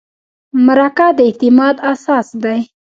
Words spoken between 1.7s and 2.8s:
اساس دی.